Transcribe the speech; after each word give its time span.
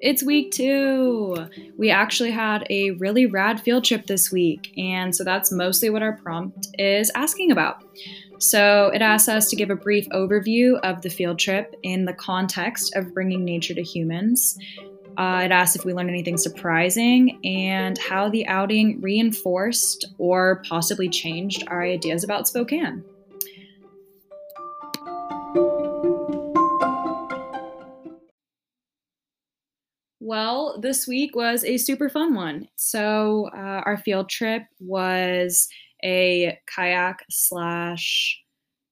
It's 0.00 0.22
week 0.22 0.52
two. 0.52 1.48
We 1.76 1.90
actually 1.90 2.30
had 2.30 2.64
a 2.70 2.92
really 2.92 3.26
rad 3.26 3.60
field 3.60 3.84
trip 3.84 4.06
this 4.06 4.30
week, 4.30 4.72
and 4.76 5.14
so 5.14 5.24
that's 5.24 5.50
mostly 5.50 5.90
what 5.90 6.02
our 6.02 6.16
prompt 6.16 6.68
is 6.78 7.10
asking 7.16 7.50
about. 7.50 7.82
So 8.38 8.92
it 8.94 9.02
asks 9.02 9.28
us 9.28 9.50
to 9.50 9.56
give 9.56 9.70
a 9.70 9.76
brief 9.76 10.08
overview 10.10 10.78
of 10.84 11.02
the 11.02 11.10
field 11.10 11.40
trip 11.40 11.74
in 11.82 12.04
the 12.04 12.12
context 12.12 12.94
of 12.94 13.12
bringing 13.12 13.44
nature 13.44 13.74
to 13.74 13.82
humans. 13.82 14.56
Uh, 15.16 15.42
it 15.44 15.50
asks 15.50 15.74
if 15.74 15.84
we 15.84 15.92
learned 15.92 16.10
anything 16.10 16.36
surprising 16.36 17.40
and 17.44 17.98
how 17.98 18.28
the 18.28 18.46
outing 18.46 19.00
reinforced 19.00 20.04
or 20.18 20.62
possibly 20.68 21.08
changed 21.08 21.64
our 21.66 21.82
ideas 21.82 22.22
about 22.22 22.46
Spokane. 22.46 23.02
Well, 30.28 30.78
this 30.78 31.08
week 31.08 31.34
was 31.34 31.64
a 31.64 31.78
super 31.78 32.10
fun 32.10 32.34
one. 32.34 32.68
So, 32.76 33.48
uh, 33.56 33.80
our 33.86 33.96
field 33.96 34.28
trip 34.28 34.64
was 34.78 35.70
a 36.04 36.58
kayak 36.66 37.24
slash 37.30 38.38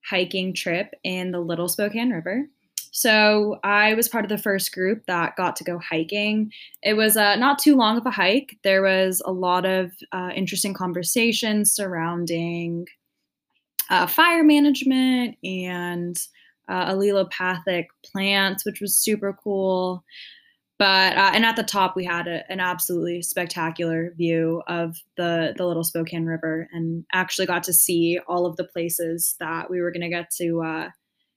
hiking 0.09 0.55
trip 0.55 0.95
in 1.05 1.33
the 1.33 1.41
Little 1.41 1.69
Spokane 1.69 2.09
River. 2.09 2.47
So, 2.91 3.61
I 3.63 3.93
was 3.93 4.09
part 4.09 4.25
of 4.25 4.31
the 4.31 4.39
first 4.39 4.73
group 4.73 5.05
that 5.09 5.37
got 5.37 5.57
to 5.57 5.65
go 5.65 5.79
hiking. 5.79 6.53
It 6.83 6.95
was 6.95 7.19
uh, 7.19 7.37
not 7.37 7.59
too 7.59 7.77
long 7.77 7.99
of 7.99 8.07
a 8.07 8.11
hike. 8.11 8.57
There 8.65 8.81
was 8.81 9.21
a 9.27 9.31
lot 9.31 9.67
of 9.67 9.93
uh, 10.13 10.31
interesting 10.35 10.73
conversations 10.73 11.71
surrounding 11.71 12.87
uh, 13.91 14.07
fire 14.07 14.43
management 14.43 15.37
and 15.45 16.19
uh, 16.71 16.95
allelopathic 16.95 17.89
plants, 18.11 18.65
which 18.65 18.81
was 18.81 18.97
super 18.97 19.35
cool. 19.35 20.03
But 20.79 21.17
uh, 21.17 21.31
and 21.33 21.45
at 21.45 21.57
the 21.57 21.63
top 21.63 21.97
we 21.97 22.05
had 22.05 22.29
a, 22.29 22.51
an 22.53 22.61
absolutely 22.61 23.23
spectacular 23.23 24.13
view 24.17 24.63
of 24.69 24.97
the 25.17 25.55
the 25.57 25.67
Little 25.67 25.85
Spokane 25.85 26.27
River, 26.27 26.69
and 26.73 27.05
actually 27.13 27.47
got 27.47 27.63
to 27.65 27.73
see 27.73 28.19
all 28.29 28.45
of 28.45 28.57
the 28.57 28.65
places 28.65 29.37
that 29.41 29.71
we 29.71 29.81
were 29.81 29.91
going 29.91 30.03
to 30.03 30.09
get 30.09 30.31
to 30.33 30.63
uh, 30.63 30.91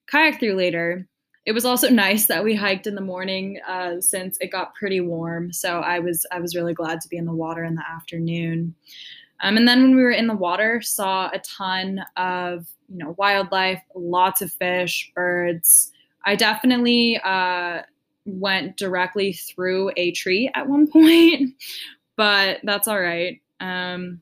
kayak 0.08 0.40
through 0.40 0.56
later. 0.56 1.08
It 1.46 1.54
was 1.54 1.64
also 1.64 1.90
nice 1.90 2.28
that 2.28 2.44
we 2.44 2.54
hiked 2.54 2.86
in 2.86 2.96
the 2.96 3.02
morning 3.02 3.59
uh, 3.66 4.02
since 4.02 4.38
it 4.42 4.52
got 4.52 4.76
pretty 4.76 5.00
warm. 5.00 5.53
So 5.53 5.80
I 5.80 6.00
was 6.00 6.26
I 6.31 6.40
was 6.40 6.56
really 6.56 6.74
glad 6.74 7.00
to 7.02 7.08
be 7.08 7.18
in 7.18 7.26
the 7.26 7.34
water 7.34 7.64
in 7.64 7.76
the 7.76 7.90
afternoon. 7.90 8.76
Um, 9.42 9.56
and 9.56 9.66
then 9.66 9.81
when 9.81 9.96
we 9.96 10.02
were 10.02 10.12
in 10.12 10.28
the 10.28 10.36
water, 10.36 10.81
saw 10.81 11.30
a 11.30 11.40
ton 11.40 12.03
of 12.18 12.68
you 12.90 12.98
know 12.98 13.16
wildlife, 13.18 13.81
lots 13.96 14.42
of 14.42 14.52
fish, 14.52 15.12
birds. 15.16 15.94
I 16.26 16.36
definitely 16.36 17.18
uh, 17.24 17.84
went 18.25 18.78
directly 18.78 19.34
through 19.34 19.92
a 19.98 20.12
tree 20.12 20.52
at 20.56 20.67
one 20.67 20.88
point, 20.92 21.53
but 22.16 22.59
that's 22.64 22.88
all 22.88 23.00
right. 23.00 23.42
Um, 23.59 24.22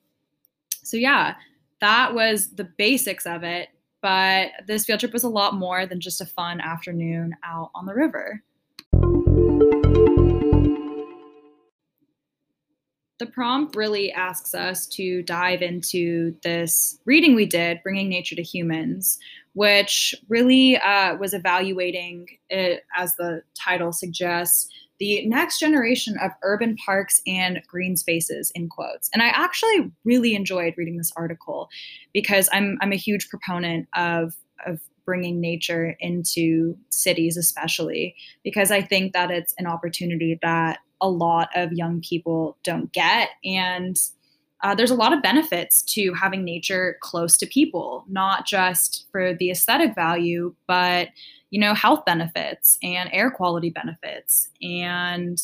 so, 0.83 0.97
yeah, 0.97 1.35
that 1.81 2.13
was 2.13 2.49
the 2.49 2.69
basics 2.77 3.25
of 3.25 3.43
it. 3.43 3.69
But 4.01 4.51
this 4.67 4.85
field 4.85 4.99
trip 4.99 5.13
was 5.13 5.23
a 5.23 5.29
lot 5.29 5.55
more 5.55 5.85
than 5.85 5.99
just 5.99 6.21
a 6.21 6.25
fun 6.25 6.61
afternoon 6.61 7.35
out 7.43 7.71
on 7.75 7.85
the 7.85 7.93
river. 7.93 8.43
The 13.19 13.25
prompt 13.25 13.75
really 13.75 14.11
asks 14.11 14.53
us 14.53 14.85
to 14.87 15.23
dive 15.23 15.61
into 15.61 16.35
this 16.43 16.99
reading 17.05 17.33
we 17.33 17.47
did, 17.47 17.81
Bringing 17.81 18.09
Nature 18.09 18.35
to 18.35 18.43
Humans, 18.43 19.17
which 19.53 20.13
really 20.29 20.77
uh, 20.77 21.17
was 21.17 21.33
evaluating 21.33 22.27
it, 22.49 22.83
as 22.95 23.15
the 23.15 23.41
title 23.55 23.91
suggests, 23.91 24.69
the 24.99 25.25
next 25.27 25.59
generation 25.59 26.15
of 26.21 26.31
urban 26.43 26.75
parks 26.85 27.21
and 27.25 27.61
green 27.67 27.95
spaces 27.97 28.51
in 28.55 28.69
quotes. 28.69 29.09
And 29.13 29.21
i 29.21 29.27
actually 29.27 29.91
really 30.03 30.35
enjoyed 30.35 30.73
reading 30.77 30.97
this 30.97 31.11
article 31.15 31.69
because 32.13 32.49
i'm, 32.51 32.77
I'm 32.81 32.91
a 32.91 32.97
huge 32.97 33.29
proponent 33.29 33.87
of, 33.95 34.35
of 34.65 34.79
bringing 35.05 35.39
nature 35.39 35.95
into 35.99 36.77
cities 36.89 37.37
especially 37.37 38.15
because 38.43 38.71
i 38.71 38.81
think 38.81 39.13
that 39.13 39.31
it's 39.31 39.53
an 39.57 39.67
opportunity 39.67 40.37
that 40.41 40.79
a 41.01 41.09
lot 41.09 41.49
of 41.55 41.71
young 41.73 42.01
people 42.01 42.57
don't 42.63 42.91
get 42.91 43.29
and 43.43 43.97
uh, 44.63 44.73
there's 44.73 44.91
a 44.91 44.95
lot 44.95 45.13
of 45.13 45.21
benefits 45.21 45.83
to 45.83 46.13
having 46.13 46.43
nature 46.43 46.97
close 47.01 47.37
to 47.37 47.45
people, 47.45 48.03
not 48.07 48.45
just 48.45 49.05
for 49.11 49.35
the 49.35 49.51
aesthetic 49.51 49.93
value, 49.93 50.55
but 50.67 51.09
you 51.49 51.59
know, 51.59 51.73
health 51.73 52.03
benefits 52.05 52.77
and 52.83 53.09
air 53.13 53.31
quality 53.31 53.69
benefits. 53.69 54.49
And 54.61 55.41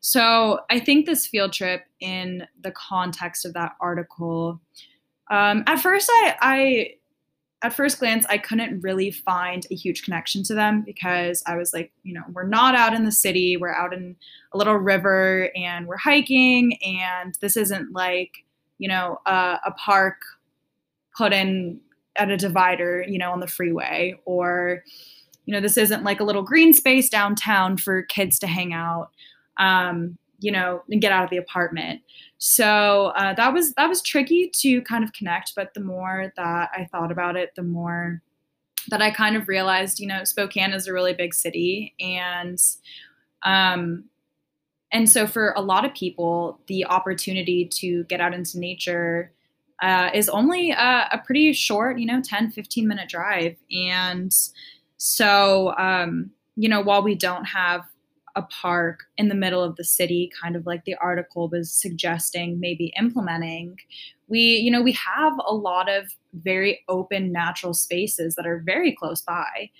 so 0.00 0.60
I 0.70 0.78
think 0.78 1.06
this 1.06 1.26
field 1.26 1.52
trip, 1.52 1.84
in 2.00 2.46
the 2.60 2.72
context 2.72 3.44
of 3.44 3.54
that 3.54 3.72
article, 3.80 4.60
um, 5.30 5.64
at 5.66 5.80
first 5.80 6.08
I, 6.12 6.36
I 6.40 6.94
at 7.62 7.72
first 7.72 8.00
glance, 8.00 8.26
I 8.28 8.38
couldn't 8.38 8.80
really 8.80 9.10
find 9.10 9.64
a 9.70 9.74
huge 9.74 10.02
connection 10.02 10.42
to 10.44 10.54
them 10.54 10.82
because 10.84 11.42
I 11.46 11.56
was 11.56 11.72
like, 11.72 11.92
you 12.02 12.12
know, 12.12 12.22
we're 12.32 12.46
not 12.46 12.74
out 12.74 12.92
in 12.92 13.04
the 13.04 13.12
city, 13.12 13.56
we're 13.56 13.72
out 13.72 13.94
in 13.94 14.16
a 14.52 14.58
little 14.58 14.76
river 14.76 15.50
and 15.54 15.86
we're 15.86 15.96
hiking, 15.96 16.76
and 16.82 17.38
this 17.40 17.56
isn't 17.56 17.92
like, 17.92 18.44
you 18.78 18.88
know, 18.88 19.18
uh, 19.26 19.58
a 19.64 19.70
park 19.72 20.16
put 21.16 21.32
in 21.32 21.80
at 22.16 22.30
a 22.30 22.36
divider, 22.36 23.04
you 23.06 23.18
know, 23.18 23.30
on 23.30 23.40
the 23.40 23.46
freeway, 23.46 24.18
or, 24.24 24.82
you 25.44 25.52
know, 25.52 25.60
this 25.60 25.76
isn't 25.76 26.04
like 26.04 26.20
a 26.20 26.24
little 26.24 26.42
green 26.42 26.72
space 26.72 27.08
downtown 27.08 27.76
for 27.76 28.02
kids 28.02 28.38
to 28.40 28.46
hang 28.46 28.72
out. 28.72 29.10
Um, 29.58 30.18
you 30.42 30.52
know, 30.52 30.82
and 30.90 31.00
get 31.00 31.12
out 31.12 31.24
of 31.24 31.30
the 31.30 31.36
apartment. 31.36 32.00
So 32.38 33.12
uh, 33.16 33.34
that 33.34 33.52
was 33.52 33.72
that 33.74 33.88
was 33.88 34.02
tricky 34.02 34.50
to 34.60 34.82
kind 34.82 35.04
of 35.04 35.12
connect. 35.12 35.54
But 35.54 35.74
the 35.74 35.80
more 35.80 36.32
that 36.36 36.70
I 36.74 36.88
thought 36.90 37.12
about 37.12 37.36
it, 37.36 37.54
the 37.54 37.62
more 37.62 38.22
that 38.88 39.00
I 39.00 39.10
kind 39.10 39.36
of 39.36 39.48
realized, 39.48 40.00
you 40.00 40.06
know, 40.06 40.24
Spokane 40.24 40.72
is 40.72 40.88
a 40.88 40.92
really 40.92 41.14
big 41.14 41.34
city, 41.34 41.94
and 42.00 42.60
um, 43.44 44.04
and 44.92 45.08
so 45.08 45.26
for 45.26 45.52
a 45.56 45.62
lot 45.62 45.84
of 45.84 45.94
people, 45.94 46.60
the 46.66 46.84
opportunity 46.84 47.64
to 47.66 48.04
get 48.04 48.20
out 48.20 48.34
into 48.34 48.58
nature 48.58 49.32
uh, 49.82 50.10
is 50.14 50.28
only 50.28 50.70
a, 50.70 51.08
a, 51.10 51.22
pretty 51.24 51.52
short, 51.52 51.98
you 51.98 52.06
know, 52.06 52.20
10, 52.22 52.52
15 52.52 52.86
minute 52.86 53.08
drive. 53.08 53.56
And 53.72 54.32
so, 54.96 55.74
um, 55.76 56.30
you 56.54 56.68
know, 56.68 56.80
while 56.80 57.02
we 57.02 57.16
don't 57.16 57.44
have 57.44 57.82
a 58.36 58.42
park 58.42 59.00
in 59.16 59.28
the 59.28 59.34
middle 59.34 59.62
of 59.62 59.76
the 59.76 59.84
city, 59.84 60.30
kind 60.40 60.56
of 60.56 60.66
like 60.66 60.84
the 60.84 60.94
article 60.96 61.48
was 61.48 61.72
suggesting, 61.72 62.58
maybe 62.58 62.92
implementing. 62.98 63.78
We, 64.28 64.40
you 64.40 64.70
know, 64.70 64.82
we 64.82 64.92
have 64.92 65.34
a 65.46 65.54
lot 65.54 65.88
of 65.88 66.14
very 66.32 66.80
open 66.88 67.32
natural 67.32 67.74
spaces 67.74 68.34
that 68.36 68.46
are 68.46 68.62
very 68.64 68.92
close 68.92 69.20
by. 69.20 69.70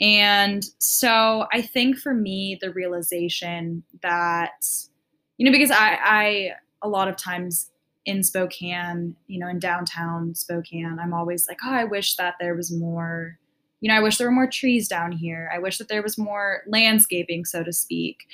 And 0.00 0.64
so 0.78 1.46
I 1.52 1.60
think 1.60 1.98
for 1.98 2.14
me, 2.14 2.56
the 2.60 2.72
realization 2.72 3.82
that, 4.02 4.64
you 5.36 5.44
know, 5.44 5.52
because 5.52 5.72
I, 5.72 5.98
I 6.02 6.50
a 6.82 6.88
lot 6.88 7.08
of 7.08 7.16
times 7.16 7.70
in 8.04 8.22
Spokane, 8.22 9.16
you 9.26 9.38
know, 9.38 9.48
in 9.48 9.58
downtown 9.58 10.34
Spokane, 10.34 10.98
I'm 11.00 11.12
always 11.12 11.48
like, 11.48 11.58
oh, 11.64 11.72
I 11.72 11.84
wish 11.84 12.16
that 12.16 12.36
there 12.38 12.54
was 12.54 12.72
more 12.72 13.38
you 13.80 13.88
know, 13.88 13.96
I 13.96 14.00
wish 14.00 14.18
there 14.18 14.26
were 14.26 14.34
more 14.34 14.50
trees 14.50 14.88
down 14.88 15.12
here. 15.12 15.50
I 15.54 15.58
wish 15.58 15.78
that 15.78 15.88
there 15.88 16.02
was 16.02 16.18
more 16.18 16.62
landscaping, 16.66 17.44
so 17.44 17.62
to 17.62 17.72
speak. 17.72 18.26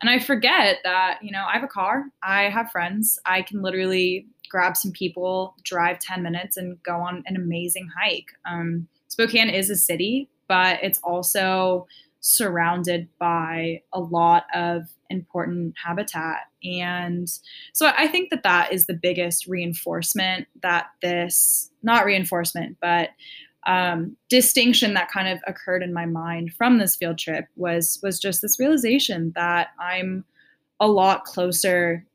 And 0.00 0.08
I 0.08 0.18
forget 0.18 0.78
that, 0.84 1.18
you 1.22 1.30
know, 1.30 1.44
I 1.46 1.54
have 1.54 1.62
a 1.62 1.68
car, 1.68 2.04
I 2.22 2.44
have 2.44 2.70
friends, 2.70 3.18
I 3.26 3.42
can 3.42 3.62
literally 3.62 4.26
grab 4.48 4.76
some 4.76 4.92
people, 4.92 5.54
drive 5.62 5.98
10 5.98 6.22
minutes, 6.22 6.56
and 6.56 6.82
go 6.82 6.96
on 6.96 7.22
an 7.26 7.36
amazing 7.36 7.88
hike. 8.00 8.32
Um, 8.50 8.88
Spokane 9.08 9.50
is 9.50 9.70
a 9.70 9.76
city, 9.76 10.28
but 10.48 10.82
it's 10.82 10.98
also 11.04 11.86
surrounded 12.20 13.08
by 13.18 13.82
a 13.92 14.00
lot 14.00 14.44
of 14.54 14.82
important 15.08 15.74
habitat. 15.82 16.40
And 16.62 17.28
so 17.72 17.90
I 17.96 18.06
think 18.06 18.30
that 18.30 18.42
that 18.42 18.72
is 18.72 18.86
the 18.86 18.94
biggest 18.94 19.46
reinforcement 19.46 20.46
that 20.62 20.86
this, 21.02 21.70
not 21.82 22.04
reinforcement, 22.04 22.76
but 22.80 23.10
um, 23.66 24.16
distinction 24.28 24.94
that 24.94 25.10
kind 25.10 25.28
of 25.28 25.38
occurred 25.46 25.82
in 25.82 25.92
my 25.92 26.06
mind 26.06 26.52
from 26.54 26.78
this 26.78 26.96
field 26.96 27.18
trip 27.18 27.46
was 27.56 27.98
was 28.02 28.18
just 28.18 28.42
this 28.42 28.58
realization 28.58 29.32
that 29.34 29.68
I'm 29.78 30.24
a 30.80 30.88
lot 30.88 31.24
closer 31.24 32.06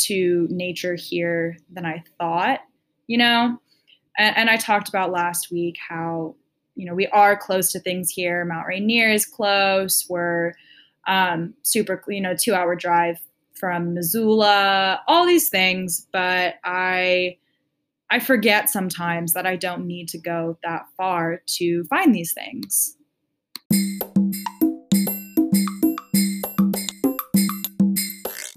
to 0.00 0.46
nature 0.50 0.96
here 0.96 1.56
than 1.72 1.86
I 1.86 2.02
thought, 2.18 2.60
you 3.06 3.18
know. 3.18 3.58
And, 4.16 4.36
and 4.36 4.50
I 4.50 4.56
talked 4.56 4.88
about 4.88 5.12
last 5.12 5.52
week 5.52 5.76
how 5.88 6.34
you 6.74 6.84
know 6.84 6.94
we 6.94 7.06
are 7.08 7.36
close 7.36 7.70
to 7.72 7.80
things 7.80 8.10
here. 8.10 8.44
Mount 8.44 8.66
Rainier 8.66 9.10
is 9.10 9.24
close. 9.24 10.04
We're 10.08 10.54
um, 11.06 11.54
super, 11.62 12.02
you 12.08 12.20
know, 12.20 12.34
two 12.34 12.54
hour 12.54 12.74
drive 12.74 13.18
from 13.54 13.94
Missoula. 13.94 15.00
All 15.06 15.26
these 15.26 15.48
things, 15.48 16.06
but 16.12 16.56
I 16.64 17.38
I 18.10 18.20
forget 18.20 18.70
sometimes 18.70 19.32
that 19.34 19.46
I 19.46 19.56
don't 19.56 19.86
need 19.86 20.08
to 20.10 20.18
go 20.18 20.58
that 20.62 20.86
far 20.96 21.42
to 21.58 21.84
find 21.84 22.14
these 22.14 22.32
things. 22.32 22.97